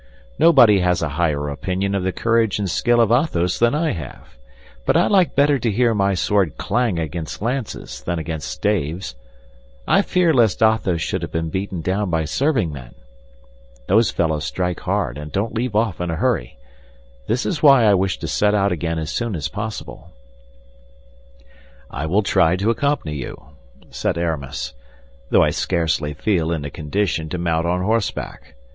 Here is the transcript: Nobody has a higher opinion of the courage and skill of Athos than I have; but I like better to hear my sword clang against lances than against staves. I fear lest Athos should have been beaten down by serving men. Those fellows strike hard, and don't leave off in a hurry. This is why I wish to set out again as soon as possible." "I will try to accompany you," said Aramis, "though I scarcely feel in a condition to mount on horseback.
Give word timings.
Nobody 0.39 0.79
has 0.79 1.03
a 1.03 1.09
higher 1.09 1.47
opinion 1.47 1.93
of 1.93 2.01
the 2.03 2.11
courage 2.11 2.57
and 2.57 2.67
skill 2.67 2.99
of 2.99 3.11
Athos 3.11 3.59
than 3.59 3.75
I 3.75 3.91
have; 3.91 4.29
but 4.83 4.97
I 4.97 5.05
like 5.05 5.35
better 5.35 5.59
to 5.59 5.71
hear 5.71 5.93
my 5.93 6.15
sword 6.15 6.57
clang 6.57 6.97
against 6.97 7.39
lances 7.39 8.01
than 8.01 8.17
against 8.17 8.49
staves. 8.49 9.13
I 9.87 10.01
fear 10.01 10.33
lest 10.33 10.63
Athos 10.63 11.01
should 11.01 11.21
have 11.21 11.31
been 11.31 11.51
beaten 11.51 11.81
down 11.81 12.09
by 12.09 12.25
serving 12.25 12.73
men. 12.73 12.95
Those 13.85 14.09
fellows 14.09 14.43
strike 14.43 14.79
hard, 14.79 15.19
and 15.19 15.31
don't 15.31 15.53
leave 15.53 15.75
off 15.75 16.01
in 16.01 16.09
a 16.09 16.15
hurry. 16.15 16.57
This 17.27 17.45
is 17.45 17.61
why 17.61 17.83
I 17.85 17.93
wish 17.93 18.17
to 18.21 18.27
set 18.27 18.55
out 18.55 18.71
again 18.71 18.97
as 18.97 19.11
soon 19.11 19.35
as 19.35 19.49
possible." 19.49 20.09
"I 21.91 22.07
will 22.07 22.23
try 22.23 22.55
to 22.55 22.71
accompany 22.71 23.17
you," 23.17 23.39
said 23.91 24.17
Aramis, 24.17 24.73
"though 25.29 25.43
I 25.43 25.51
scarcely 25.51 26.15
feel 26.15 26.51
in 26.51 26.65
a 26.65 26.71
condition 26.71 27.29
to 27.29 27.37
mount 27.37 27.67
on 27.67 27.83
horseback. 27.83 28.55